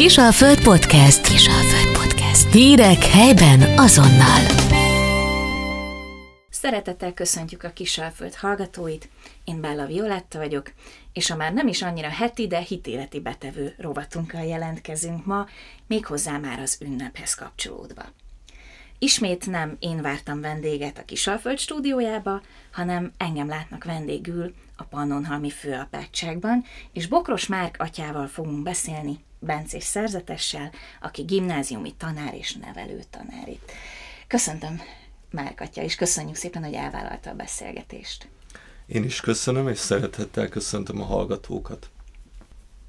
[0.00, 1.28] Kisalföld Podcast.
[1.28, 2.52] Kisalföld Podcast.
[2.52, 4.40] Hírek helyben azonnal.
[6.50, 9.08] Szeretettel köszöntjük a Kisalföld hallgatóit.
[9.44, 10.72] Én Bella Violetta vagyok,
[11.12, 15.46] és a már nem is annyira heti, de hitéleti betevő rovatunkkal jelentkezünk ma,
[15.86, 18.02] méghozzá már az ünnephez kapcsolódva.
[18.98, 22.40] Ismét nem én vártam vendéget a Kisalföld stúdiójába,
[22.72, 30.72] hanem engem látnak vendégül a Pannonhalmi főapátságban, és Bokros Márk atyával fogunk beszélni, Bencés szerzetessel,
[31.00, 33.72] aki gimnáziumi tanár és nevelő tanár itt.
[34.26, 34.80] Köszöntöm
[35.30, 38.28] Márk atya, és köszönjük szépen, hogy elvállalta a beszélgetést.
[38.86, 41.90] Én is köszönöm, és szeretettel köszöntöm a hallgatókat.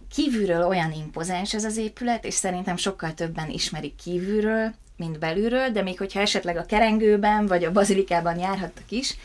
[0.09, 5.81] Kívülről olyan impozáns ez az épület, és szerintem sokkal többen ismerik kívülről, mint belülről, de
[5.81, 9.18] még hogyha esetleg a kerengőben vagy a bazilikában járhattak is,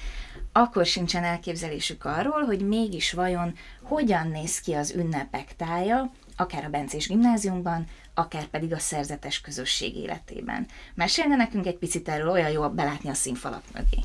[0.52, 6.68] akkor sincsen elképzelésük arról, hogy mégis vajon hogyan néz ki az ünnepek tája, akár a
[6.68, 10.66] Bencés gimnáziumban, akár pedig a szerzetes közösség életében.
[10.95, 14.04] Mesélne nekünk egy picit erről, olyan jó belátni a színfalak mögé.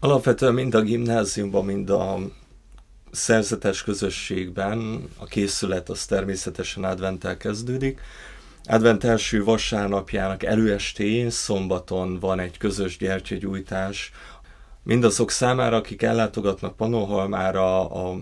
[0.00, 2.18] Alapvetően mind a gimnáziumban, mind a
[3.10, 8.00] szerzetes közösségben a készület az természetesen adventtel kezdődik.
[8.64, 14.12] Advent első vasárnapjának előestéjén, szombaton van egy közös gyertyagyújtás.
[14.82, 18.20] Mindazok számára, akik ellátogatnak Panoholmára a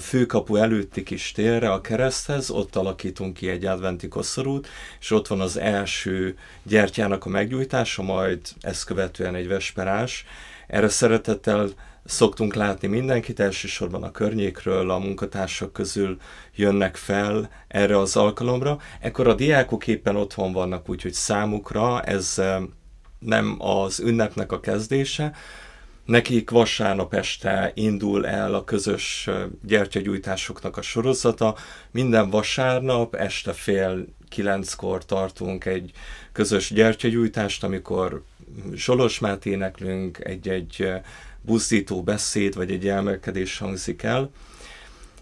[0.00, 4.68] főkapu előtti kis térre, a kereszthez, ott alakítunk ki egy adventi koszorút,
[5.00, 10.24] és ott van az első gyertyának a meggyújtása, majd ezt követően egy vesperás.
[10.66, 11.68] Erre szeretettel
[12.04, 16.18] szoktunk látni mindenkit, elsősorban a környékről, a munkatársak közül
[16.54, 18.78] jönnek fel erre az alkalomra.
[19.00, 22.42] Ekkor a diákok éppen otthon vannak, úgyhogy számukra ez
[23.18, 25.32] nem az ünnepnek a kezdése,
[26.08, 29.28] Nekik vasárnap este indul el a közös
[29.66, 31.56] gyertyagyújtásoknak a sorozata.
[31.90, 35.90] Minden vasárnap este fél kilenckor tartunk egy
[36.32, 38.22] közös gyertyagyújtást, amikor
[38.72, 40.92] Zsolosmát éneklünk, egy-egy
[41.40, 44.30] buzdító beszéd, vagy egy elmerkedés hangzik el.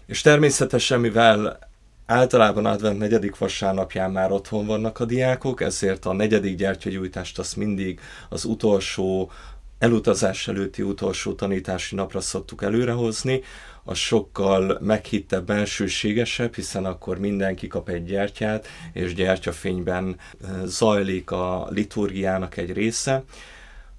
[0.05, 1.59] És természetesen, mivel
[2.05, 7.99] Általában advent negyedik vasárnapján már otthon vannak a diákok, ezért a negyedik gyertyagyújtást azt mindig
[8.29, 9.31] az utolsó
[9.79, 13.41] elutazás előtti utolsó tanítási napra szoktuk előrehozni,
[13.83, 20.19] az sokkal meghittebb, bensőségesebb, hiszen akkor mindenki kap egy gyertyát, és gyertyafényben
[20.63, 23.23] zajlik a liturgiának egy része.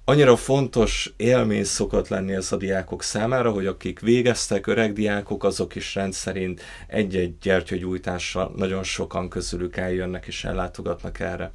[0.05, 5.75] Annyira fontos élmény szokott lenni ez a diákok számára, hogy akik végeztek, öreg diákok, azok
[5.75, 11.53] is rendszerint egy-egy gyertyagyújtásra nagyon sokan közülük eljönnek és ellátogatnak erre.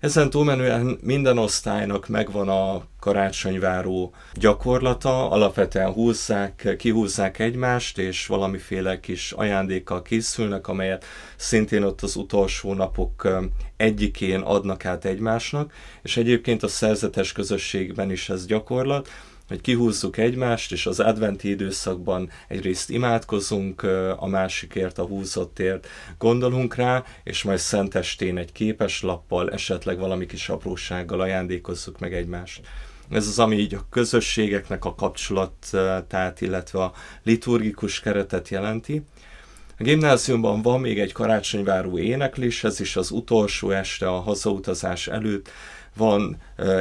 [0.00, 9.32] Ezen túlmenően minden osztálynak megvan a karácsonyváró gyakorlata, alapvetően húzzák, kihúzzák egymást, és valamiféle kis
[9.32, 11.04] ajándékkal készülnek, amelyet
[11.36, 13.28] szintén ott az utolsó napok
[13.76, 19.08] egyikén adnak át egymásnak, és egyébként a szerzetes közösségben is ez gyakorlat,
[19.48, 23.82] hogy kihúzzuk egymást, és az adventi időszakban egyrészt imádkozunk
[24.16, 30.48] a másikért, a húzottért, gondolunk rá, és majd szentestén egy képes lappal, esetleg valami kis
[30.48, 32.60] aprósággal ajándékozzuk meg egymást.
[33.10, 36.92] Ez az, ami így a közösségeknek a kapcsolatát, illetve a
[37.22, 39.02] liturgikus keretet jelenti.
[39.78, 45.50] A gimnáziumban van még egy karácsonyváró éneklés, ez is az utolsó este a hazautazás előtt
[45.96, 46.36] van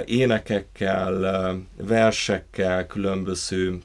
[0.06, 3.80] énekekkel, versekkel, különböző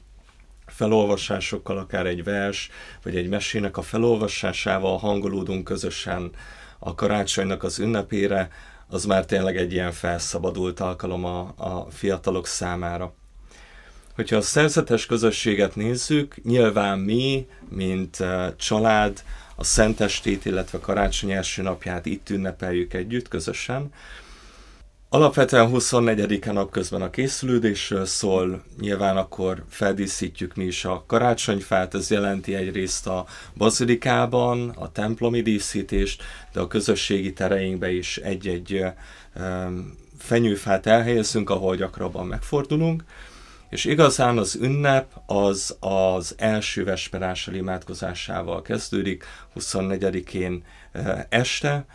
[0.65, 2.69] felolvasásokkal, akár egy vers,
[3.03, 6.31] vagy egy mesének a felolvasásával hangolódunk közösen
[6.79, 8.49] a karácsonynak az ünnepére,
[8.87, 13.13] az már tényleg egy ilyen felszabadult alkalom a, a fiatalok számára.
[14.15, 18.17] Hogyha a szerzetes közösséget nézzük, nyilván mi, mint
[18.57, 19.23] család,
[19.55, 23.91] a Szentestét, illetve karácsony első napját itt ünnepeljük együtt, közösen,
[25.13, 32.55] Alapvetően 24-en napközben a készülődésről szól, nyilván akkor feldíszítjük mi is a karácsonyfát, ez jelenti
[32.55, 33.25] egyrészt a
[33.57, 36.23] bazilikában a templomi díszítést,
[36.53, 38.83] de a közösségi tereinkbe is egy-egy
[40.17, 43.03] fenyőfát elhelyezünk, ahol gyakrabban megfordulunk,
[43.69, 49.23] és igazán az ünnep az az első vesperással imádkozásával kezdődik,
[49.55, 50.63] 24-én
[51.29, 51.85] este,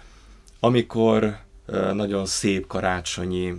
[0.60, 1.44] amikor
[1.92, 3.54] nagyon szép karácsonyi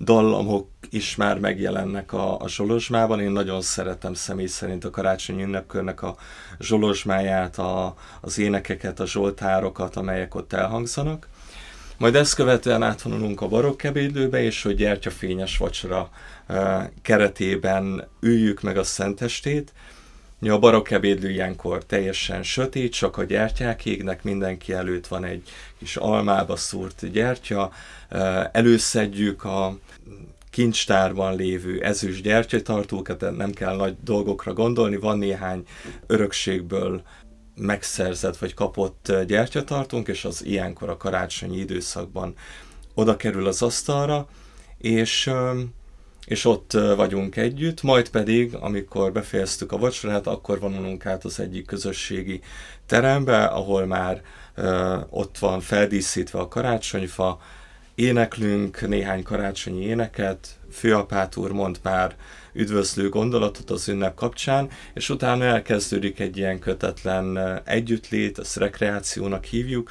[0.00, 3.20] dallamok is már megjelennek a, a Zsolozsmában.
[3.20, 6.16] Én nagyon szeretem személy szerint a karácsonyi ünnepkörnek a
[6.58, 11.28] Zsolozsmáját, a, az énekeket, a zsoltárokat, amelyek ott elhangzanak.
[11.98, 16.10] Majd ezt követően átvonulunk a barokk ebédlőbe, és hogy gyertyafényes vacsora
[17.02, 19.72] keretében üljük meg a szentestét,
[20.48, 25.42] A barokk ebédlő ilyenkor teljesen sötét, csak a gyertyák égnek, mindenki előtt van egy
[25.78, 27.72] kis almába szúrt gyertya,
[28.52, 29.78] előszedjük a
[30.50, 35.64] kincstárban lévő ezüst gyertyatartókat, nem kell nagy dolgokra gondolni, van néhány
[36.06, 37.02] örökségből
[37.54, 42.34] megszerzett vagy kapott gyertyatartónk, és az ilyenkor a karácsonyi időszakban
[42.94, 44.28] oda kerül az asztalra,
[44.78, 45.30] és,
[46.26, 51.66] és ott vagyunk együtt, majd pedig, amikor befejeztük a vacsorát, akkor vonulunk át az egyik
[51.66, 52.40] közösségi
[52.86, 54.22] terembe, ahol már
[55.10, 57.40] ott van feldíszítve a karácsonyfa,
[57.94, 62.16] éneklünk néhány karácsonyi éneket, főapát úr mond már
[62.52, 69.90] üdvözlő gondolatot az ünnep kapcsán, és utána elkezdődik egy ilyen kötetlen együttlét, ezt rekreációnak hívjuk,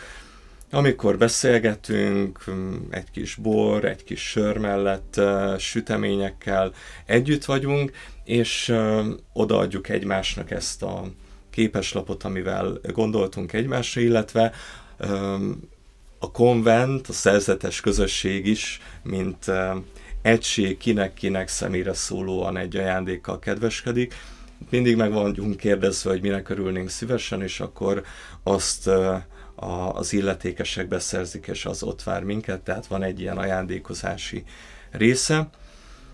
[0.71, 2.43] amikor beszélgetünk,
[2.89, 5.21] egy kis bor, egy kis sör mellett,
[5.57, 6.73] süteményekkel
[7.05, 7.91] együtt vagyunk,
[8.23, 8.75] és
[9.33, 11.03] odaadjuk egymásnak ezt a
[11.49, 14.51] képeslapot, amivel gondoltunk egymásra, illetve
[16.19, 19.45] a konvent, a szerzetes közösség is, mint
[20.21, 24.15] egység kinek-kinek személyre szólóan egy ajándékkal kedveskedik.
[24.69, 28.03] Mindig meg vagyunk kérdezve, hogy minek örülnénk szívesen, és akkor
[28.43, 28.89] azt
[29.59, 34.43] a, az illetékesek beszerzik, és az ott vár minket, tehát van egy ilyen ajándékozási
[34.91, 35.49] része.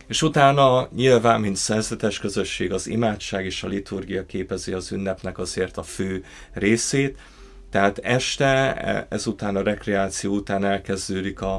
[0.08, 5.78] És utána nyilván, mint szerzetes közösség, az imádság és a liturgia képezi az ünnepnek azért
[5.78, 7.18] a fő részét,
[7.70, 11.56] tehát este, e, ezután a rekreáció után elkezdődik a,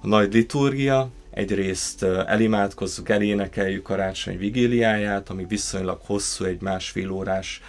[0.00, 7.60] a nagy liturgia, egyrészt elimádkozzuk, elénekeljük karácsony vigíliáját, ami viszonylag hosszú, egy másfél órás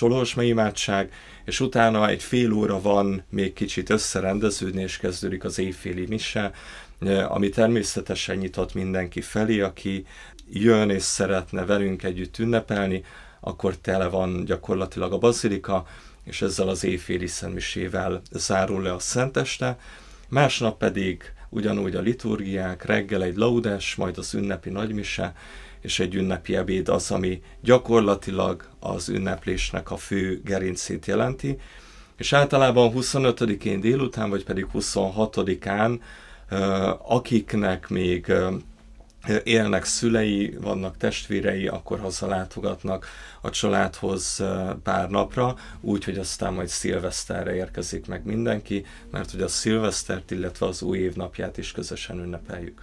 [0.00, 1.12] uh, imádság,
[1.46, 6.52] és utána egy fél óra van még kicsit összerendeződni, és kezdődik az éjféli mise,
[7.28, 10.06] ami természetesen nyitott mindenki felé, aki
[10.50, 13.04] jön és szeretne velünk együtt ünnepelni,
[13.40, 15.86] akkor tele van gyakorlatilag a bazilika,
[16.24, 19.78] és ezzel az éjféli szentmisével zárul le a szenteste,
[20.28, 25.34] másnap pedig ugyanúgy a liturgiák, reggel egy laudás, majd az ünnepi nagymise,
[25.80, 31.58] és egy ünnepi ebéd az, ami gyakorlatilag az ünneplésnek a fő gerincét jelenti,
[32.16, 36.00] és általában 25-én délután, vagy pedig 26-án,
[36.98, 38.32] akiknek még
[39.44, 43.06] élnek szülei, vannak testvérei, akkor hazalátogatnak
[43.40, 44.42] a családhoz
[44.82, 50.82] pár napra, úgyhogy aztán majd szilveszterre érkezik meg mindenki, mert hogy a szilvesztert, illetve az
[50.82, 52.82] új évnapját is közösen ünnepeljük.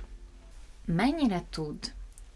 [0.86, 1.78] Mennyire tud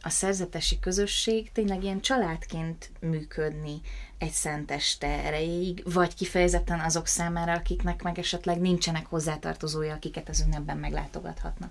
[0.07, 3.81] a szerzetesi közösség tényleg ilyen családként működni
[4.17, 10.77] egy szenteste erejéig, vagy kifejezetten azok számára, akiknek meg esetleg nincsenek hozzátartozója, akiket az ünnepben
[10.77, 11.69] meglátogathatnak?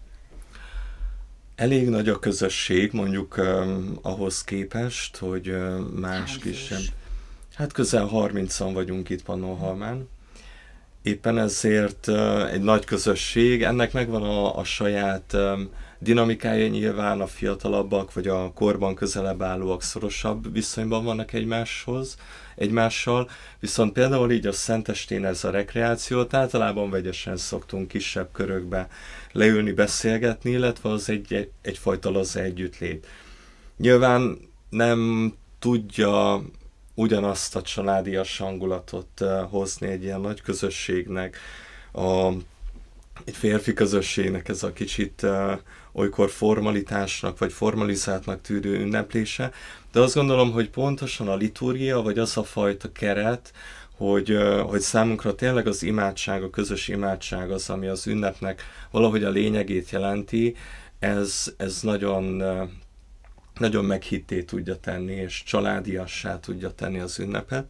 [1.54, 6.84] Elég nagy a közösség, mondjuk um, ahhoz képest, hogy uh, más kisebb.
[7.54, 10.08] Hát közel 30-an vagyunk itt Pannonhalmán.
[11.02, 17.26] Éppen ezért uh, egy nagy közösség, ennek megvan a, a saját um, dinamikája nyilván a
[17.26, 22.16] fiatalabbak, vagy a korban közelebb állóak szorosabb viszonyban vannak egymáshoz,
[22.56, 28.88] egymással, viszont például így a Szentestén ez a rekreációt általában vegyesen szoktunk kisebb körökbe
[29.32, 33.06] leülni, beszélgetni, illetve az egy, egy, egyfajta laza együttlét.
[33.76, 34.38] Nyilván
[34.68, 36.42] nem tudja
[36.94, 41.38] ugyanazt a családias hangulatot hozni egy ilyen nagy közösségnek,
[41.92, 42.32] a,
[43.24, 45.26] egy férfi közösségnek ez a kicsit
[45.96, 49.50] olykor formalitásnak vagy formalizáltnak tűrő ünneplése,
[49.92, 53.52] de azt gondolom, hogy pontosan a liturgia, vagy az a fajta keret,
[53.96, 59.30] hogy, hogy számunkra tényleg az imádság, a közös imádság az, ami az ünnepnek valahogy a
[59.30, 60.56] lényegét jelenti,
[60.98, 62.42] ez, ez nagyon,
[63.58, 67.66] nagyon meghitté tudja tenni, és családiassá tudja tenni az ünnepet.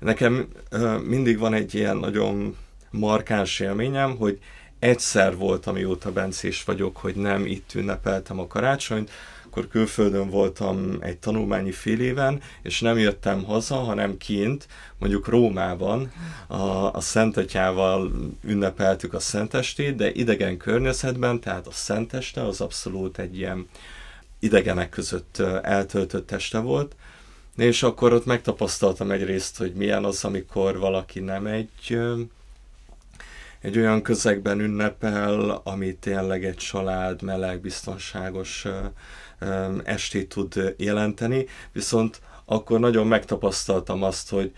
[0.00, 0.48] Nekem
[1.04, 2.56] mindig van egy ilyen nagyon
[2.90, 4.38] markáns élményem, hogy
[4.78, 9.10] egyszer volt, amióta bencés vagyok, hogy nem itt ünnepeltem a karácsonyt,
[9.54, 14.66] akkor külföldön voltam egy tanulmányi fél éven, és nem jöttem haza, hanem kint,
[14.98, 16.12] mondjuk Rómában.
[16.46, 18.12] A, a Szentatyával
[18.42, 23.68] ünnepeltük a Szentestét, de idegen környezetben, tehát a Szenteste az abszolút egy ilyen
[24.38, 26.96] idegenek között eltöltött este volt,
[27.56, 31.98] és akkor ott megtapasztaltam egyrészt, hogy milyen az, amikor valaki nem egy
[33.64, 38.66] egy olyan közegben ünnepel, ami tényleg egy család, meleg, biztonságos
[39.84, 44.52] estét tud jelenteni, viszont akkor nagyon megtapasztaltam azt, hogy,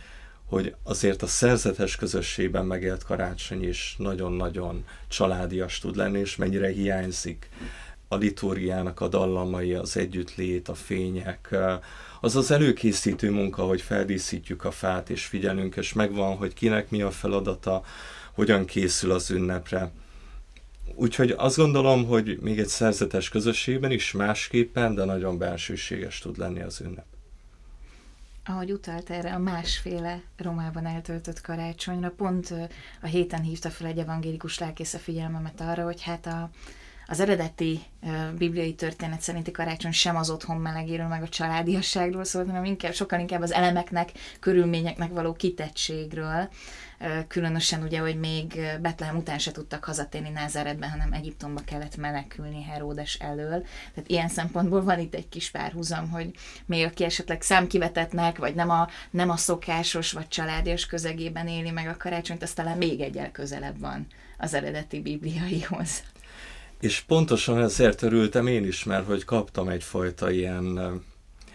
[0.45, 7.51] hogy azért a szerzetes közösségben megélt karácsony is nagyon-nagyon családias tud lenni, és mennyire hiányzik.
[8.09, 11.57] A liturgiának a dallamai, az együttlét, a fények,
[12.21, 17.03] az az előkészítő munka, hogy feldíszítjük a fát, és figyelünk, és megvan, hogy kinek mi
[17.03, 17.83] a feladata,
[18.37, 19.91] hogyan készül az ünnepre.
[20.95, 26.61] Úgyhogy azt gondolom, hogy még egy szerzetes közösségben is másképpen, de nagyon belsőséges tud lenni
[26.61, 27.05] az ünnep.
[28.45, 32.55] Ahogy utalt erre a másféle Romában eltöltött karácsonyra, pont
[33.03, 36.51] a héten hívta fel egy evangélikus lelkész a figyelmemet arra, hogy hát a,
[37.07, 37.81] az eredeti
[38.39, 43.21] bibliai történet szerinti karácsony sem az otthon melegéről, meg a családiasságról szólt, hanem inkább, sokkal
[43.21, 44.11] inkább az elemeknek,
[44.41, 46.49] körülményeknek való kitettségről.
[47.29, 53.15] Különösen ugye, hogy még Betlehem után se tudtak hazatérni Názáretben, hanem Egyiptomba kellett menekülni Heródes
[53.15, 53.67] elől.
[53.95, 56.31] Tehát ilyen szempontból van itt egy kis párhuzam, hogy
[56.67, 61.89] még aki esetleg számkivetetnek, vagy nem a, nem a szokásos, vagy családias közegében éli meg
[61.89, 64.07] a karácsonyt, az talán még egyel közelebb van
[64.39, 66.03] az eredeti bibliaihoz.
[66.81, 71.01] És pontosan ezért örültem én is, mert hogy kaptam egyfajta ilyen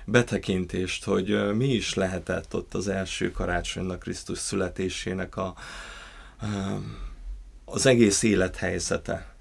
[0.06, 5.54] betekintést, hogy mi is lehetett ott az első karácsonynak, Krisztus születésének a,
[7.66, 9.34] az egész élethelyzete.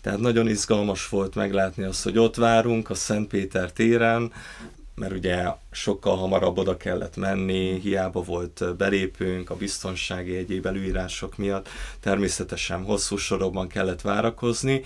[0.00, 4.32] Tehát nagyon izgalmas volt meglátni azt, hogy ott várunk a Szent Péter téren,
[4.96, 11.68] mert ugye sokkal hamarabb oda kellett menni, hiába volt belépőnk a biztonsági egyéb előírások miatt,
[12.00, 14.82] természetesen hosszú sorokban kellett várakozni,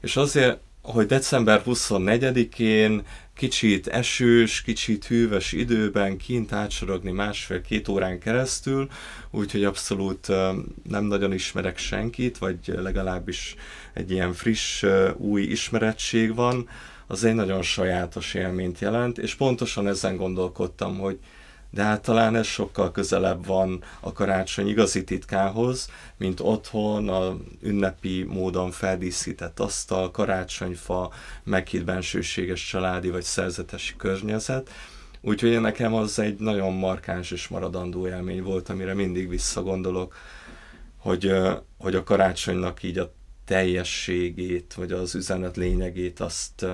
[0.00, 3.02] és azért, hogy december 24-én
[3.34, 8.88] kicsit esős, kicsit hűvös időben kint átsorogni másfél-két órán keresztül,
[9.30, 10.28] úgyhogy abszolút
[10.88, 13.54] nem nagyon ismerek senkit, vagy legalábbis
[13.94, 14.84] egy ilyen friss,
[15.16, 16.68] új ismerettség van,
[17.06, 21.18] az egy nagyon sajátos élményt jelent, és pontosan ezen gondolkodtam, hogy
[21.72, 28.22] de hát talán ez sokkal közelebb van a karácsony igazi titkához, mint otthon a ünnepi
[28.22, 34.70] módon feldíszített asztal, karácsonyfa, meghitt bensőséges családi vagy szerzetesi környezet.
[35.20, 40.14] Úgyhogy nekem az egy nagyon markáns és maradandó élmény volt, amire mindig visszagondolok,
[40.98, 41.32] hogy,
[41.78, 43.12] hogy a karácsonynak így a
[43.44, 46.66] teljességét, vagy az üzenet lényegét azt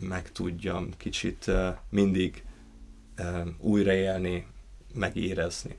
[0.00, 1.50] meg tudjam kicsit
[1.88, 2.44] mindig
[3.58, 4.46] újraélni,
[4.94, 5.76] megérezni.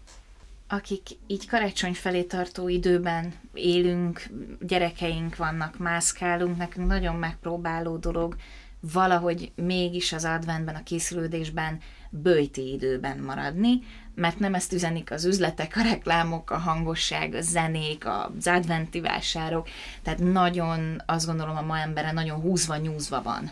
[0.68, 4.30] Akik így karácsony felé tartó időben élünk,
[4.62, 8.36] gyerekeink vannak, mászkálunk, nekünk nagyon megpróbáló dolog
[8.94, 13.80] valahogy mégis az adventben, a készülődésben bőjti időben maradni,
[14.16, 19.68] mert nem ezt üzenik az üzletek, a reklámok, a hangosság, a zenék, az adventi vásárok,
[20.04, 23.52] tehát nagyon, azt gondolom a ma embere nagyon húzva, nyúzva van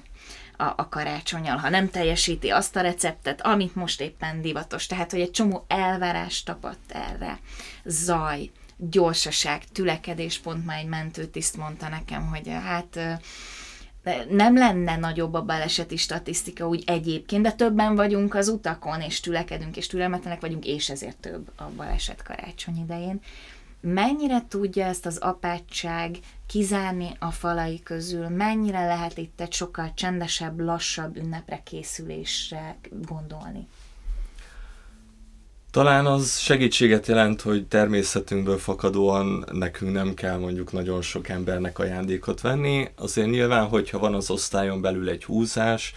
[0.57, 4.85] a, a karácsonyal, ha nem teljesíti azt a receptet, amit most éppen divatos.
[4.85, 7.39] Tehát, hogy egy csomó elvárás tapadt erre.
[7.85, 13.19] Zaj, gyorsaság, tülekedés, pont már egy mentőtiszt mondta nekem, hogy hát
[14.29, 19.77] nem lenne nagyobb a baleseti statisztika úgy egyébként, de többen vagyunk az utakon, és tülekedünk,
[19.77, 23.21] és türelmetlenek vagyunk, és ezért több a baleset karácsony idején
[23.83, 26.17] mennyire tudja ezt az apátság
[26.47, 33.67] kizárni a falai közül, mennyire lehet itt egy sokkal csendesebb, lassabb ünnepre készülésre gondolni?
[35.73, 42.41] Talán az segítséget jelent, hogy természetünkből fakadóan nekünk nem kell mondjuk nagyon sok embernek ajándékot
[42.41, 42.87] venni.
[42.95, 45.93] Azért nyilván, hogyha van az osztályon belül egy húzás,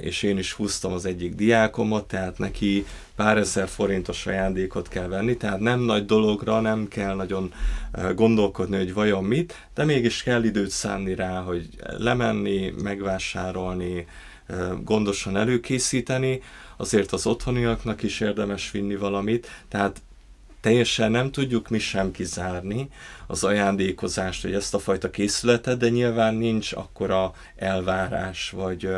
[0.00, 5.36] és én is húztam az egyik diákomat, tehát neki pár ezer forintos ajándékot kell venni,
[5.36, 7.52] tehát nem nagy dologra, nem kell nagyon
[8.14, 14.06] gondolkodni, hogy vajon mit, de mégis kell időt szánni rá, hogy lemenni, megvásárolni,
[14.84, 16.42] gondosan előkészíteni,
[16.76, 20.02] azért az otthoniaknak is érdemes vinni valamit, tehát
[20.60, 22.88] teljesen nem tudjuk mi sem kizárni
[23.26, 28.88] az ajándékozást, hogy ezt a fajta készületet, de nyilván nincs akkora elvárás, vagy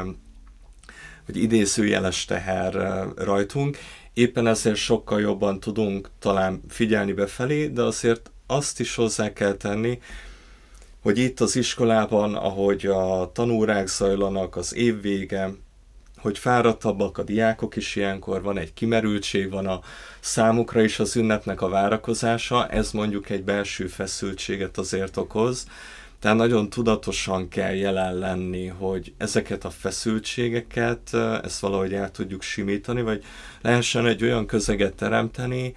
[1.26, 3.78] hogy idézőjeles teher rajtunk.
[4.12, 9.98] Éppen ezért sokkal jobban tudunk talán figyelni befelé, de azért azt is hozzá kell tenni,
[11.02, 15.50] hogy itt az iskolában, ahogy a tanórák zajlanak, az év vége,
[16.20, 19.80] hogy fáradtabbak a diákok is ilyenkor, van egy kimerültség, van a
[20.20, 25.66] számukra is az ünnepnek a várakozása, ez mondjuk egy belső feszültséget azért okoz,
[26.20, 33.02] tehát nagyon tudatosan kell jelen lenni, hogy ezeket a feszültségeket, ezt valahogy el tudjuk simítani,
[33.02, 33.24] vagy
[33.60, 35.74] lehessen egy olyan közeget teremteni,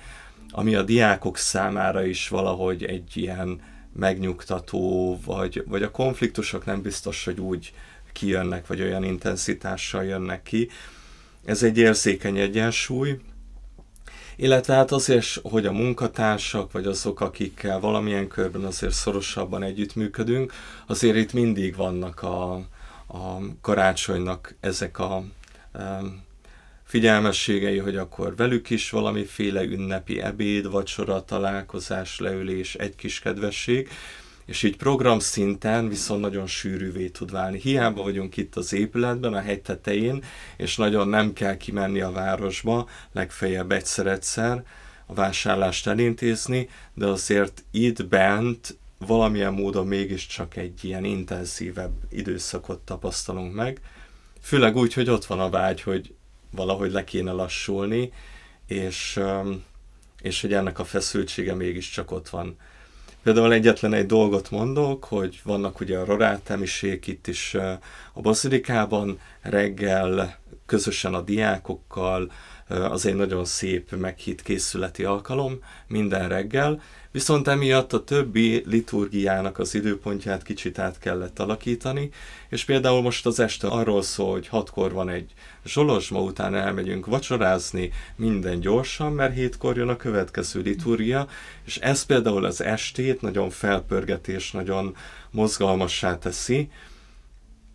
[0.52, 3.62] ami a diákok számára is valahogy egy ilyen
[3.94, 7.74] megnyugtató, vagy, vagy a konfliktusok nem biztos, hogy úgy
[8.12, 10.70] kijönnek, vagy olyan intenzitással jönnek ki.
[11.46, 13.20] Ez egy érzékeny egyensúly,
[14.36, 20.54] illetve hát azért, hogy a munkatársak, vagy azok, akikkel valamilyen körben azért szorosabban együttműködünk,
[20.88, 22.54] azért itt mindig vannak a,
[23.08, 25.24] a karácsonynak ezek a
[26.84, 33.90] figyelmességei, hogy akkor velük is valamiféle ünnepi ebéd, vacsora, találkozás, leülés, egy kis kedvesség,
[34.46, 37.60] és így program szinten viszont nagyon sűrűvé tud válni.
[37.60, 40.24] Hiába vagyunk itt az épületben, a hegy tetején,
[40.58, 44.64] és nagyon nem kell kimenni a városba, legfeljebb egyszer-egyszer
[45.06, 53.54] a vásárlást elintézni, de azért itt bent valamilyen módon mégiscsak egy ilyen intenzívebb időszakot tapasztalunk
[53.54, 53.82] meg,
[54.42, 56.14] főleg úgy, hogy ott van a vágy, hogy
[56.52, 58.12] valahogy le kéne lassulni,
[58.68, 59.20] és,
[60.22, 62.58] és hogy ennek a feszültsége mégiscsak ott van.
[63.24, 67.54] Például egyetlen egy dolgot mondok, hogy vannak ugye a rorátemisék itt is
[68.14, 70.40] a bazilikában, reggel
[70.72, 72.32] közösen a diákokkal,
[72.68, 79.76] az egy nagyon szép meghitt készületi alkalom minden reggel, viszont emiatt a többi liturgiának az
[79.76, 82.10] időpontját kicsit át kellett alakítani,
[82.50, 85.34] és például most az este arról szól, hogy hatkor van egy
[85.66, 91.28] zsolozsma, után elmegyünk vacsorázni, minden gyorsan, mert hétkor jön a következő liturgia,
[91.66, 94.96] és ez például az estét nagyon felpörgetés, nagyon
[95.32, 96.70] mozgalmassá teszi,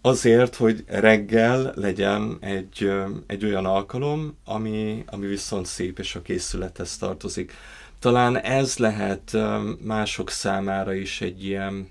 [0.06, 2.92] azért, hogy reggel legyen egy,
[3.26, 7.52] egy olyan alkalom, ami, ami viszont szép és a készülethez tartozik.
[7.98, 9.36] Talán ez lehet
[9.84, 11.88] mások számára is egy ilyen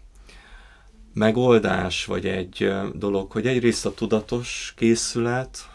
[1.13, 5.69] megoldás, vagy egy dolog, hogy egyrészt a tudatos készület,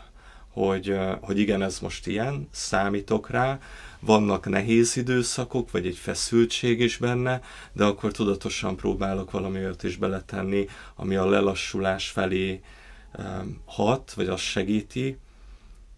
[0.53, 3.59] hogy, hogy igen, ez most ilyen, számítok rá,
[4.01, 7.41] vannak nehéz időszakok, vagy egy feszültség is benne,
[7.73, 12.61] de akkor tudatosan próbálok valami olyat is beletenni, ami a lelassulás felé
[13.65, 15.19] hat, vagy azt segíti,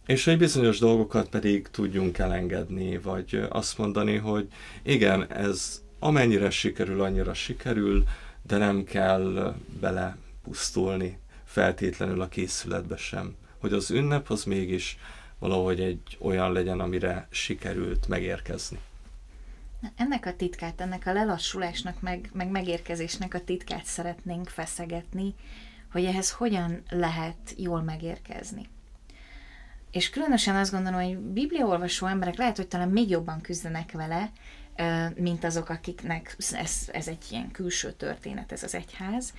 [0.06, 4.48] és egy bizonyos dolgokat pedig tudjunk elengedni, vagy azt mondani, hogy
[4.82, 8.04] igen, ez amennyire sikerül, annyira sikerül,
[8.42, 13.34] de nem kell bele pusztulni feltétlenül a készületbe sem.
[13.62, 14.98] Hogy az ünnep az mégis
[15.38, 18.78] valahogy egy olyan legyen, amire sikerült megérkezni.
[19.96, 25.34] Ennek a titkát, ennek a lelassulásnak, meg, meg megérkezésnek a titkát szeretnénk feszegetni,
[25.92, 28.68] hogy ehhez hogyan lehet jól megérkezni.
[29.90, 34.32] És különösen azt gondolom, hogy bibliaolvasó emberek lehet, hogy talán még jobban küzdenek vele,
[35.14, 39.32] mint azok, akiknek ez, ez egy ilyen külső történet, ez az egyház.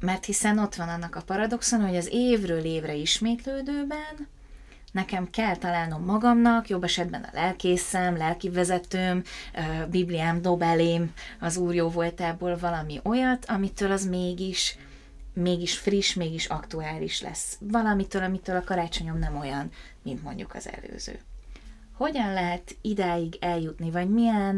[0.00, 4.28] Mert hiszen ott van annak a paradoxon, hogy az évről évre ismétlődőben
[4.92, 9.22] nekem kell találnom magamnak, jobb esetben a lelkészem, lelki vezetőm,
[9.90, 14.76] Bibliám dob elém az Úr jó voltából valami olyat, amitől az mégis
[15.32, 17.58] mégis friss, mégis aktuális lesz.
[17.60, 19.70] Valamitől, amitől a karácsonyom nem olyan,
[20.02, 21.18] mint mondjuk az előző.
[21.92, 24.56] Hogyan lehet idáig eljutni, vagy milyen,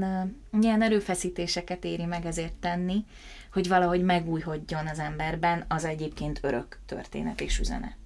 [0.50, 3.04] milyen erőfeszítéseket éri meg ezért tenni,
[3.52, 7.96] hogy valahogy megújhodjon az emberben az egyébként örök történet és üzenet?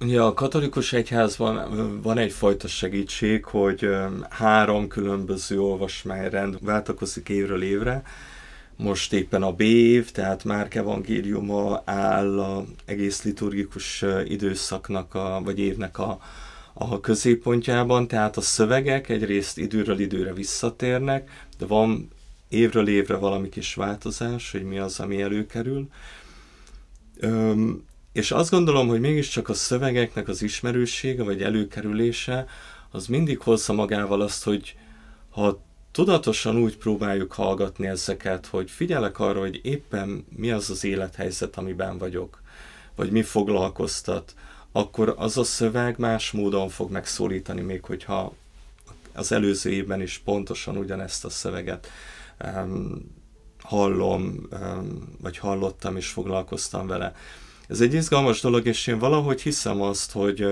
[0.00, 3.88] Ugye a katolikus egyházban van egyfajta segítség, hogy
[4.28, 8.02] három különböző olvasmányrend váltakozik évről évre.
[8.76, 15.58] Most éppen a B év, tehát Márk evangéliuma áll a egész liturgikus időszaknak, a, vagy
[15.58, 16.20] évnek a,
[16.72, 22.10] a középpontjában, tehát a szövegek egyrészt időről időre visszatérnek, de van
[22.48, 25.88] évről évre valami kis változás, hogy mi az, ami előkerül.
[28.12, 32.46] És azt gondolom, hogy mégiscsak a szövegeknek az ismerősége vagy előkerülése
[32.90, 34.76] az mindig hozza magával azt, hogy
[35.30, 41.56] ha tudatosan úgy próbáljuk hallgatni ezeket, hogy figyelek arra, hogy éppen mi az az élethelyzet,
[41.56, 42.42] amiben vagyok,
[42.96, 44.34] vagy mi foglalkoztat,
[44.72, 48.34] akkor az a szöveg más módon fog megszólítani, még hogyha
[49.12, 51.88] az előző évben is pontosan ugyanezt a szöveget
[53.62, 54.48] hallom,
[55.20, 57.14] vagy hallottam és foglalkoztam vele.
[57.68, 60.46] Ez egy izgalmas dolog, és én valahogy hiszem azt, hogy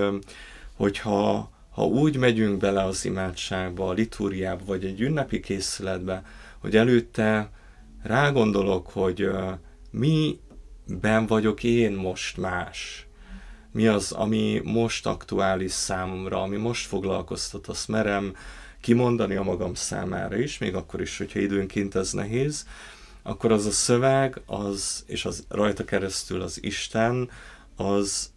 [0.75, 6.23] hogyha ha úgy megyünk bele az imádságba, a liturgiába, vagy egy ünnepi készületbe,
[6.59, 7.51] hogy előtte
[8.03, 9.29] rágondolok, hogy
[9.91, 10.39] mi
[10.85, 13.07] ben vagyok én most más.
[13.71, 18.35] Mi az, ami most aktuális számomra, ami most foglalkoztat, azt merem
[18.83, 22.67] kimondani a magam számára is, még akkor is, hogyha időnként ez nehéz,
[23.21, 27.29] akkor az a szöveg, az, és az rajta keresztül az Isten,
[27.75, 28.31] az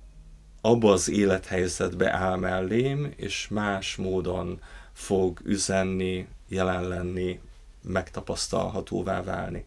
[0.60, 4.60] abba az élethelyzetbe áll mellém, és más módon
[4.92, 7.40] fog üzenni, jelen lenni,
[7.82, 9.66] megtapasztalhatóvá válni.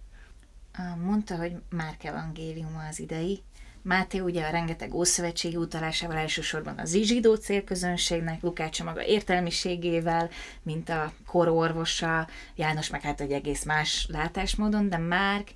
[1.03, 3.41] Mondta, hogy Márk evangéliuma az idei.
[3.81, 10.29] Máté ugye a rengeteg ószövetségi utalásával elsősorban az zsidó célközönségnek, Lukács maga értelmiségével,
[10.63, 15.51] mint a kororvosa, János meg hát egy egész más látásmódon, de Márk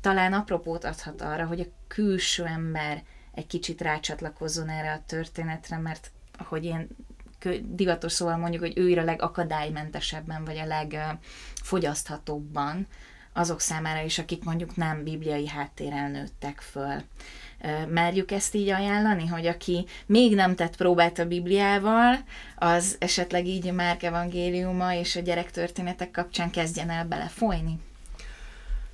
[0.00, 6.10] talán apropót adhat arra, hogy a külső ember egy kicsit rácsatlakozzon erre a történetre, mert
[6.38, 6.88] ahogy én
[7.62, 12.86] divatos szóval mondjuk, hogy ő a legakadálymentesebben, vagy a legfogyaszthatóbban
[13.34, 17.02] azok számára is, akik mondjuk nem bibliai háttérrel nőttek föl.
[17.88, 22.18] Merjük ezt így ajánlani, hogy aki még nem tett próbát a Bibliával,
[22.56, 27.78] az esetleg így Márk evangéliuma és a gyerektörténetek kapcsán kezdjen el belefolyni?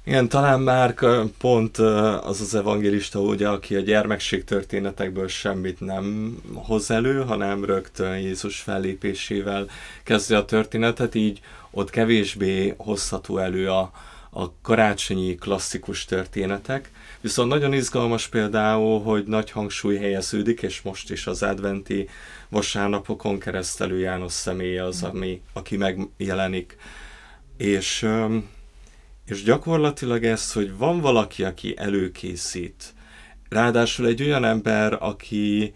[0.05, 0.95] Igen, talán már
[1.39, 1.79] pont
[2.23, 8.61] az az evangélista, ugye, aki a gyermekség történetekből semmit nem hoz elő, hanem rögtön Jézus
[8.61, 9.67] fellépésével
[10.03, 13.91] kezdi a történetet, így ott kevésbé hozható elő a,
[14.31, 16.91] a karácsonyi klasszikus történetek.
[17.21, 22.09] Viszont nagyon izgalmas például, hogy nagy hangsúly helyeződik, és most is az adventi
[22.49, 26.77] vasárnapokon keresztelő János személye az, ami, aki megjelenik.
[27.57, 28.09] És
[29.31, 32.95] és gyakorlatilag ez, hogy van valaki, aki előkészít,
[33.49, 35.75] ráadásul egy olyan ember, aki,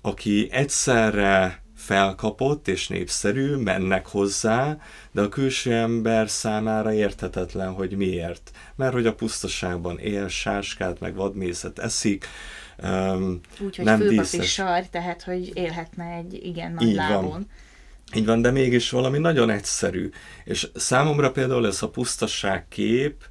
[0.00, 4.78] aki egyszerre felkapott és népszerű, mennek hozzá,
[5.12, 8.50] de a külső ember számára érthetetlen, hogy miért.
[8.74, 12.26] Mert hogy a pusztaságban él, sáskát, meg vadmészet eszik,
[12.82, 17.28] um, Úgy, hogy nem főpapi sar, tehát hogy élhetne egy igen nagy Így lábon.
[17.28, 17.46] Van.
[18.14, 20.10] Így van, de mégis valami nagyon egyszerű.
[20.44, 23.24] És számomra például ez a pusztasság kép,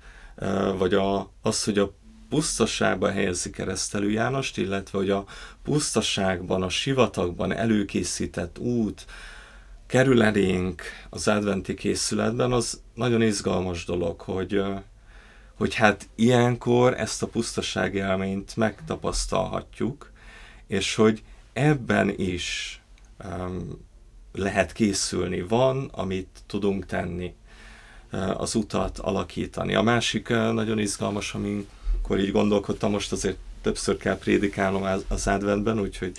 [0.78, 1.96] vagy a, az, hogy a
[2.30, 5.26] pusztaságban helyezi keresztelő Jánost, illetve hogy a
[5.64, 9.06] pusztaságban, a sivatagban előkészített út
[9.88, 14.64] kerül elénk az adventi készületben, az nagyon izgalmas dolog, hogy,
[15.56, 20.12] hogy hát ilyenkor ezt a pusztaság élményt megtapasztalhatjuk,
[20.68, 22.80] és hogy ebben is
[23.24, 23.86] um,
[24.34, 27.34] lehet készülni, van, amit tudunk tenni,
[28.38, 29.76] az utat alakítani.
[29.76, 31.34] A másik nagyon izgalmas,
[32.06, 36.12] amikor így gondolkodtam, most azért többször kell prédikálnom az adventben, úgyhogy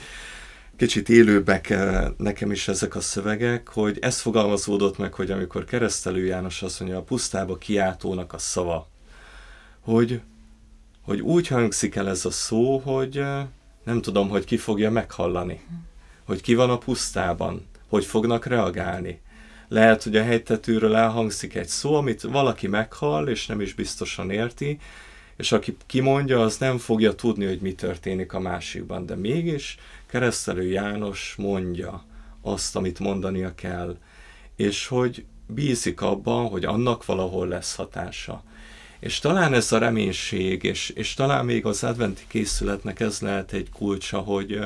[0.76, 1.74] kicsit élőbbek
[2.16, 6.98] nekem is ezek a szövegek, hogy ez fogalmazódott meg, hogy amikor keresztelő János azt mondja,
[6.98, 8.88] a pusztába kiáltónak a szava,
[9.80, 10.20] hogy,
[11.02, 13.22] hogy úgy hangzik el ez a szó, hogy
[13.84, 15.60] nem tudom, hogy ki fogja meghallani,
[16.24, 19.20] hogy ki van a pusztában, hogy fognak reagálni.
[19.68, 24.78] Lehet, hogy a hegytetőről elhangzik egy szó, amit valaki meghall, és nem is biztosan érti,
[25.36, 30.68] és aki kimondja, az nem fogja tudni, hogy mi történik a másikban, de mégis keresztelő
[30.68, 32.04] János mondja
[32.42, 33.96] azt, amit mondania kell,
[34.56, 38.42] és hogy bízik abban, hogy annak valahol lesz hatása.
[39.00, 43.70] És talán ez a reménység, és, és talán még az adventi készületnek ez lehet egy
[43.70, 44.60] kulcsa, hogy,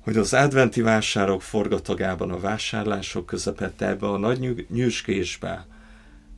[0.00, 5.66] hogy az adventi vásárok forgatagában, a vásárlások közepette ebbe a nagy nyűskésbe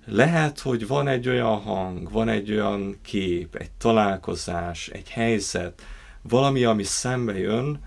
[0.04, 5.82] lehet, hogy van egy olyan hang, van egy olyan kép, egy találkozás, egy helyzet,
[6.22, 7.80] valami, ami szembe jön,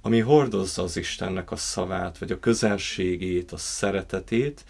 [0.00, 4.64] ami hordozza az Istennek a szavát, vagy a közelségét, a szeretetét,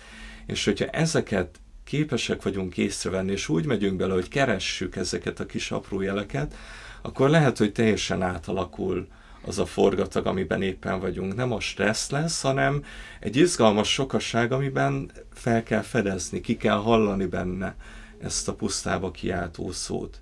[0.47, 5.71] és hogyha ezeket képesek vagyunk észrevenni, és úgy megyünk bele, hogy keressük ezeket a kis
[5.71, 6.55] apró jeleket,
[7.03, 9.09] akkor lehet, hogy teljesen átalakul
[9.47, 11.35] az a forgatag, amiben éppen vagyunk.
[11.35, 12.85] Nem a stressz lesz, hanem
[13.21, 17.77] egy izgalmas sokasság, amiben fel kell fedezni, ki kell hallani benne
[18.21, 20.21] ezt a pusztába kiáltó szót.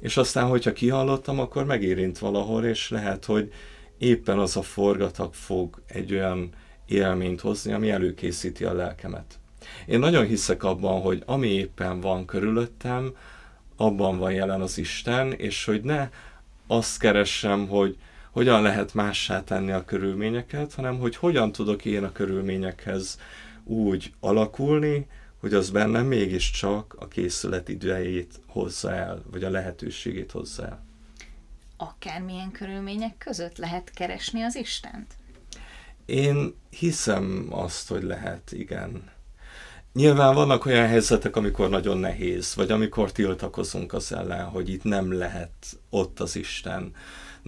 [0.00, 3.52] És aztán, hogyha kihallottam, akkor megérint valahol, és lehet, hogy
[3.98, 6.50] éppen az a forgatag fog egy olyan
[6.86, 9.38] élményt hozni, ami előkészíti a lelkemet.
[9.86, 13.14] Én nagyon hiszek abban, hogy ami éppen van körülöttem,
[13.76, 16.08] abban van jelen az Isten, és hogy ne
[16.66, 17.96] azt keressem, hogy
[18.30, 23.18] hogyan lehet mássá tenni a körülményeket, hanem hogy hogyan tudok én a körülményekhez
[23.64, 25.06] úgy alakulni,
[25.40, 30.84] hogy az bennem mégiscsak a készület idejét hozza el, vagy a lehetőségét hozza el.
[31.76, 35.14] Akármilyen körülmények között lehet keresni az Istent?
[36.06, 39.10] Én hiszem azt, hogy lehet, igen.
[39.92, 45.12] Nyilván vannak olyan helyzetek, amikor nagyon nehéz, vagy amikor tiltakozunk az ellen, hogy itt nem
[45.12, 45.52] lehet
[45.90, 46.94] ott az Isten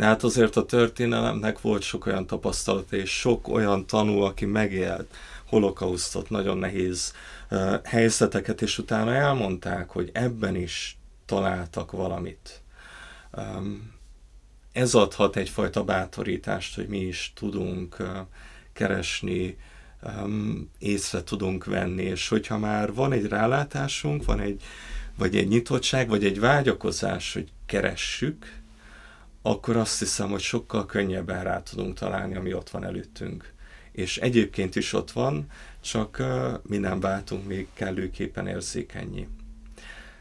[0.00, 5.16] de hát azért a történelemnek volt sok olyan tapasztalat, és sok olyan tanú, aki megélt
[5.46, 7.12] holokausztot, nagyon nehéz
[7.50, 12.62] uh, helyzeteket, és utána elmondták, hogy ebben is találtak valamit.
[13.32, 13.92] Um,
[14.72, 18.08] ez adhat egyfajta bátorítást, hogy mi is tudunk uh,
[18.72, 19.56] keresni,
[20.02, 24.62] um, észre tudunk venni, és hogyha már van egy rálátásunk, van egy,
[25.16, 28.59] vagy egy nyitottság, vagy egy vágyakozás, hogy keressük,
[29.42, 33.52] akkor azt hiszem, hogy sokkal könnyebben rá tudunk találni, ami ott van előttünk.
[33.92, 35.46] És egyébként is ott van,
[35.80, 36.22] csak
[36.62, 39.28] mi nem váltunk még kellőképpen érzékenyé.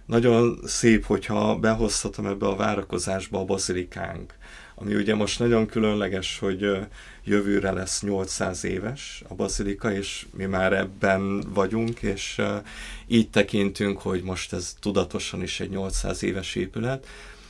[0.05, 4.33] nagyon szép, hogyha behozhatom ebbe a várakozásba a bazilikánk,
[4.75, 6.77] ami ugye most nagyon különleges, hogy
[7.23, 12.41] jövőre lesz 800 éves a bazilika, és mi már ebben vagyunk, és
[13.07, 17.07] így tekintünk, hogy most ez tudatosan is egy 800 éves épület,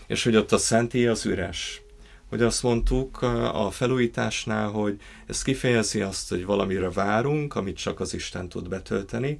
[0.09, 1.81] és hogy ott a szentély az üres.
[2.29, 3.21] Hogy azt mondtuk
[3.53, 9.39] a felújításnál, hogy ez kifejezi azt, hogy valamire várunk, amit csak az Isten tud betölteni,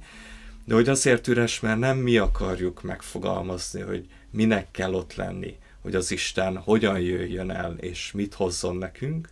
[0.64, 5.94] de hogy azért üres, mert nem mi akarjuk megfogalmazni, hogy minek kell ott lenni, hogy
[5.94, 9.28] az Isten hogyan jöjjön el, és mit hozzon nekünk,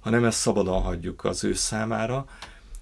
[0.00, 2.26] hanem ezt szabadon hagyjuk az ő számára,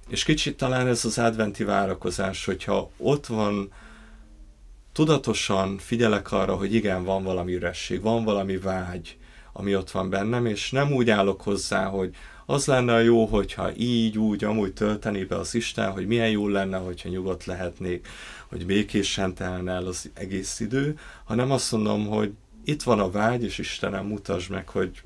[0.09, 3.73] és kicsit talán ez az adventi várakozás, hogyha ott van,
[4.93, 9.17] tudatosan figyelek arra, hogy igen, van valami üresség, van valami vágy,
[9.53, 12.15] ami ott van bennem, és nem úgy állok hozzá, hogy
[12.47, 16.49] az lenne a jó, hogyha így, úgy, amúgy tölteni be az Isten, hogy milyen jó
[16.49, 18.09] lenne, hogyha nyugodt lehetnék,
[18.49, 22.33] hogy békésen telne el az egész idő, hanem azt mondom, hogy
[22.65, 25.03] itt van a vágy, és Istenem, mutasd meg, hogy,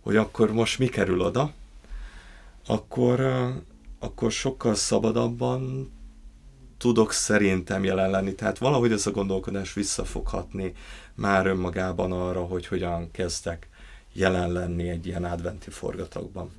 [0.00, 1.52] hogy akkor most mi kerül oda,
[2.66, 3.20] akkor,
[3.98, 5.92] akkor sokkal szabadabban
[6.78, 8.34] tudok szerintem jelen lenni.
[8.34, 10.74] Tehát valahogy ez a gondolkodás visszafoghatni
[11.14, 13.68] már önmagában arra, hogy hogyan kezdek
[14.12, 16.52] jelen lenni egy ilyen adventi forgatagban.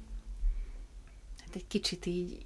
[1.45, 2.37] Hát egy kicsit így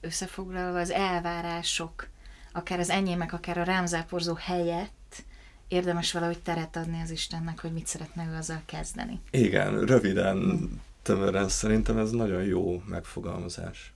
[0.00, 2.08] összefoglalva az elvárások,
[2.52, 5.24] akár az enyémek, akár a rámzáporzó helyett
[5.68, 9.20] érdemes valahogy teret adni az Istennek, hogy mit szeretne ő azzal kezdeni.
[9.30, 10.70] Igen, röviden,
[11.02, 13.93] tömören szerintem ez nagyon jó megfogalmazás.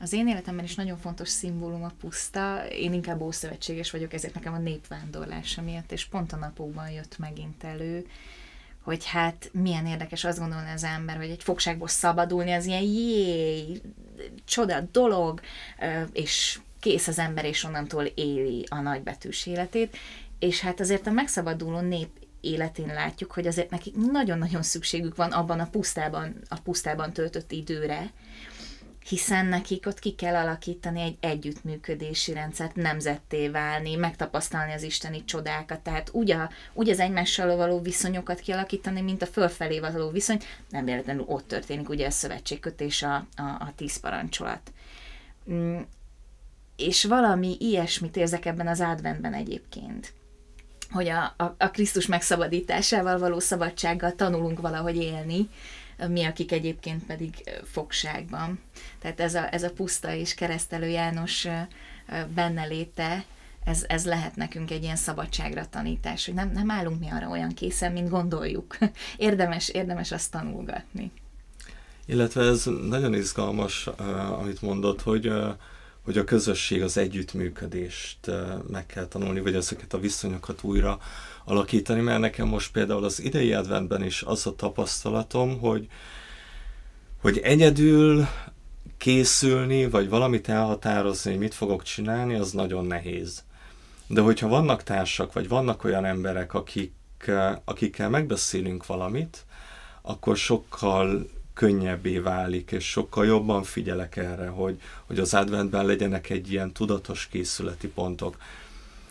[0.00, 2.66] Az én életemben is nagyon fontos szimbólum a puszta.
[2.68, 7.64] Én inkább ószövetséges vagyok, ezért nekem a népvándorlása miatt, és pont a napokban jött megint
[7.64, 8.06] elő,
[8.82, 13.80] hogy hát milyen érdekes azt gondolni az ember, hogy egy fogságból szabadulni, az ilyen jé,
[14.44, 15.40] csoda dolog,
[16.12, 19.96] és kész az ember, és onnantól éli a nagybetűs életét.
[20.38, 22.08] És hát azért a megszabaduló nép
[22.40, 28.10] életén látjuk, hogy azért nekik nagyon-nagyon szükségük van abban a pusztában, a pusztában töltött időre,
[29.08, 35.80] hiszen nekik ott ki kell alakítani egy együttműködési rendszert, nemzetté válni, megtapasztalni az isteni csodákat,
[35.80, 40.84] tehát úgy, a, úgy az egymással való viszonyokat kialakítani, mint a fölfelé való viszony, nem
[40.84, 44.72] véletlenül ott történik ugye a szövetségkötés, a, a, a tíz parancsolat.
[45.50, 45.80] Mm,
[46.76, 50.12] és valami ilyesmit érzek ebben az adventben egyébként
[50.90, 55.48] hogy a, a, a Krisztus megszabadításával való szabadsággal tanulunk valahogy élni,
[56.08, 57.34] mi, akik egyébként pedig
[57.64, 58.58] fogságban.
[58.98, 61.46] Tehát ez a, ez a puszta és keresztelő János
[62.34, 63.24] benne léte,
[63.64, 67.54] ez, ez lehet nekünk egy ilyen szabadságra tanítás, hogy nem, nem állunk mi arra olyan
[67.54, 68.76] készen, mint gondoljuk.
[69.16, 71.12] Érdemes, érdemes azt tanulgatni.
[72.06, 73.86] Illetve ez nagyon izgalmas,
[74.38, 75.32] amit mondott, hogy
[76.08, 78.18] hogy a közösség az együttműködést
[78.70, 80.98] meg kell tanulni, vagy ezeket a viszonyokat újra
[81.44, 85.86] alakítani, mert nekem most például az idei adventben is az a tapasztalatom, hogy,
[87.20, 88.26] hogy egyedül
[88.96, 93.44] készülni, vagy valamit elhatározni, hogy mit fogok csinálni, az nagyon nehéz.
[94.06, 96.92] De hogyha vannak társak, vagy vannak olyan emberek, akik,
[97.64, 99.44] akikkel megbeszélünk valamit,
[100.02, 101.26] akkor sokkal
[101.58, 107.28] könnyebbé válik, és sokkal jobban figyelek erre, hogy, hogy az adventben legyenek egy ilyen tudatos
[107.30, 108.36] készületi pontok.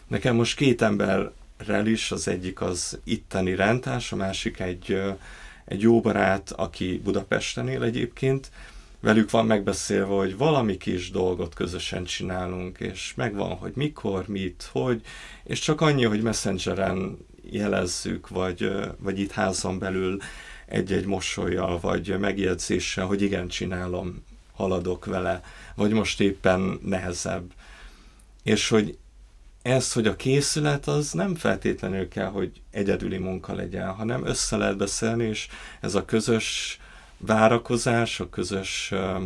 [0.07, 5.01] Nekem most két emberrel is, az egyik az itteni rendtárs, a másik egy,
[5.65, 8.51] egy jó barát, aki Budapesten él egyébként,
[8.99, 15.01] velük van megbeszélve, hogy valami kis dolgot közösen csinálunk, és megvan, hogy mikor, mit, hogy,
[15.43, 17.17] és csak annyi, hogy messengeren
[17.51, 20.17] jelezzük, vagy, vagy itt házon belül
[20.67, 25.41] egy-egy mosolyjal, vagy megjegyzéssel, hogy igen, csinálom, haladok vele,
[25.75, 27.51] vagy most éppen nehezebb.
[28.43, 28.97] És hogy
[29.61, 34.77] ez, hogy a készület az nem feltétlenül kell, hogy egyedüli munka legyen, hanem össze lehet
[34.77, 35.47] beszélni, és
[35.81, 36.79] ez a közös
[37.17, 39.23] várakozás, a közös uh,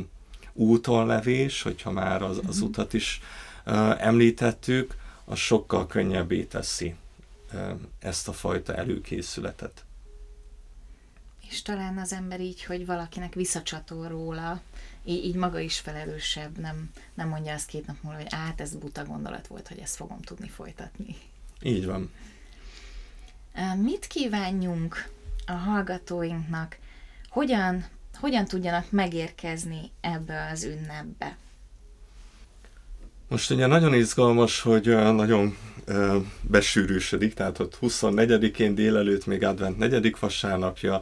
[0.53, 2.65] úton levés, hogyha már az, az mhm.
[2.65, 3.21] utat is
[3.65, 6.95] uh, említettük, az sokkal könnyebbé teszi
[7.53, 9.85] uh, ezt a fajta előkészületet
[11.51, 14.61] és talán az ember így, hogy valakinek visszacsatol róla,
[15.05, 18.75] így, így maga is felelősebb, nem, nem mondja azt két nap múlva, hogy át, ez
[18.75, 21.15] buta gondolat volt, hogy ezt fogom tudni folytatni.
[21.61, 22.11] Így van.
[23.81, 25.09] Mit kívánjunk
[25.45, 26.77] a hallgatóinknak,
[27.29, 27.85] hogyan,
[28.19, 31.37] hogyan tudjanak megérkezni ebbe az ünnepbe?
[33.27, 35.57] Most ugye nagyon izgalmas, hogy nagyon
[36.41, 40.15] besűrűsödik, tehát ott 24-én délelőtt még advent 4.
[40.19, 41.01] vasárnapja,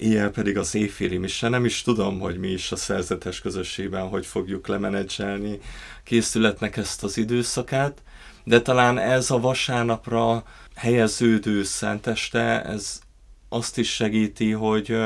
[0.00, 1.48] Ilyen pedig az éjféli mise.
[1.48, 5.60] Nem is tudom, hogy mi is a szerzetes közösségben, hogy fogjuk lemenedzselni
[6.04, 8.02] készületnek ezt az időszakát,
[8.44, 13.00] de talán ez a vasárnapra helyeződő szenteste, ez
[13.48, 14.96] azt is segíti, hogy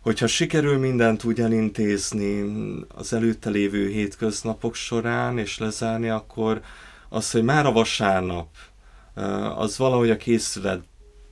[0.00, 2.44] hogyha sikerül mindent úgy elintézni
[2.94, 6.60] az előtte lévő hétköznapok során, és lezárni, akkor
[7.08, 8.48] az, hogy már a vasárnap,
[9.56, 10.16] az valahogy a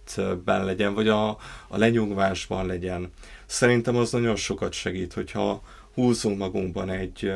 [0.06, 1.28] készületben legyen, vagy a,
[1.68, 3.12] a lenyugvásban legyen.
[3.46, 5.62] Szerintem az nagyon sokat segít, hogyha
[5.94, 7.32] húzunk magunkban egy,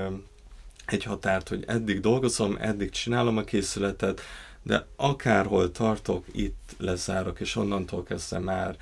[0.86, 4.20] egy határt, hogy eddig dolgozom, eddig csinálom a készületet,
[4.62, 8.76] de akárhol tartok, itt lezárok, és onnantól kezdve már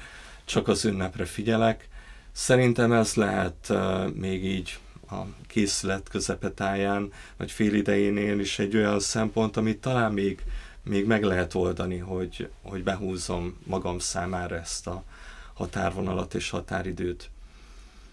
[0.45, 1.89] csak az ünnepre figyelek.
[2.33, 4.79] Szerintem ez lehet uh, még így
[5.11, 10.43] a készület közepetáján, vagy fél idejénél is egy olyan szempont, amit talán még,
[10.89, 15.05] még meg lehet oldani, hogy, hogy behúzom magam számára ezt a
[15.55, 17.31] határvonalat és határidőt.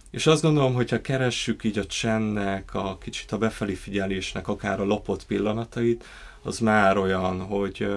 [0.09, 4.83] És azt gondolom, hogyha keressük így a csendnek, a kicsit a befelé figyelésnek, akár a
[4.83, 6.05] lopott pillanatait,
[6.41, 7.88] az már olyan, hogy,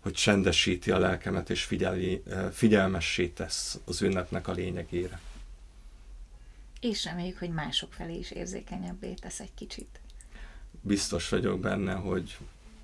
[0.00, 5.20] hogy csendesíti a lelkemet, és figyeli, figyelmessé tesz az ünnepnek a lényegére.
[6.80, 10.00] És reméljük, hogy mások felé is érzékenyebbé tesz egy kicsit.
[10.80, 12.36] Biztos vagyok benne, hogy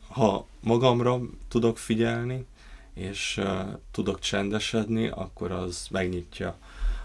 [0.08, 2.46] ha magamra tudok figyelni,
[2.94, 6.58] és uh, tudok csendesedni, akkor az megnyitja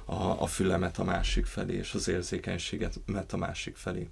[0.06, 4.10] a, a fülemet a másik felé, és az érzékenységet a másik felé.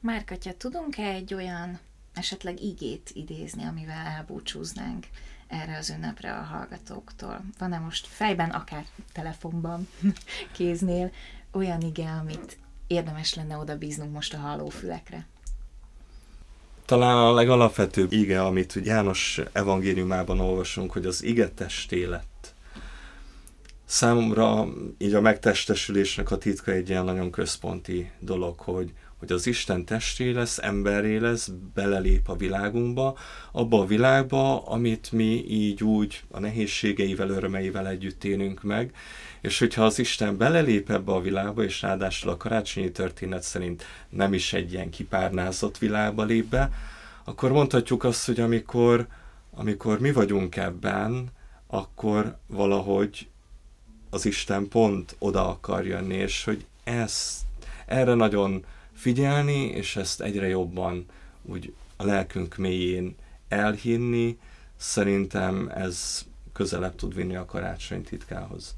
[0.00, 1.78] Márkatya, tudunk-e egy olyan
[2.14, 5.06] esetleg igét idézni, amivel elbúcsúznánk
[5.46, 7.44] erre az ünnepre a hallgatóktól?
[7.58, 9.88] Van-e most fejben, akár telefonban,
[10.56, 11.12] kéznél
[11.50, 15.26] olyan ige, amit érdemes lenne oda bíznunk most a hallófülekre?
[16.86, 22.54] Talán a legalapvetőbb ige, amit János evangéliumában olvasunk, hogy az ige testé lett.
[23.84, 24.66] Számomra
[24.98, 28.92] így a megtestesülésnek a titka egy ilyen nagyon központi dolog, hogy,
[29.24, 33.18] hogy az Isten testé lesz, emberé lesz, belelép a világunkba,
[33.52, 38.94] abba a világba, amit mi így úgy a nehézségeivel, örömeivel együtt élünk meg,
[39.40, 44.32] és hogyha az Isten belelép ebbe a világba, és ráadásul a karácsonyi történet szerint nem
[44.32, 46.70] is egy ilyen kipárnázott világba lép be,
[47.24, 49.06] akkor mondhatjuk azt, hogy amikor,
[49.54, 51.28] amikor mi vagyunk ebben,
[51.66, 53.28] akkor valahogy
[54.10, 57.42] az Isten pont oda akar jönni, és hogy ezt,
[57.86, 58.64] erre nagyon
[59.04, 61.06] figyelni, és ezt egyre jobban
[61.42, 63.16] úgy a lelkünk mélyén
[63.48, 64.38] elhinni,
[64.76, 68.76] szerintem ez közelebb tud vinni a karácsony titkához.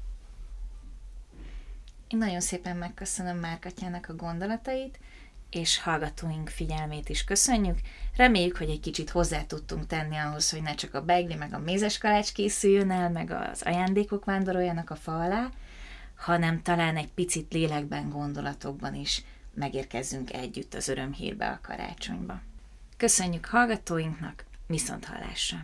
[2.07, 4.99] Én nagyon szépen megköszönöm Márkatyának a gondolatait,
[5.49, 7.79] és hallgatóink figyelmét is köszönjük.
[8.15, 11.59] Reméljük, hogy egy kicsit hozzá tudtunk tenni ahhoz, hogy ne csak a begli meg a
[11.59, 15.49] mézes kalács készüljön el, meg az ajándékok vándoroljanak a fa alá,
[16.15, 19.23] hanem talán egy picit lélekben, gondolatokban is
[19.57, 22.41] megérkezzünk együtt az örömhírbe a karácsonyba.
[22.97, 25.57] Köszönjük hallgatóinknak, viszont hallásra!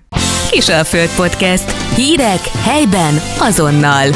[0.50, 1.96] Kisalföld Podcast.
[1.96, 4.10] Hírek helyben azonnal.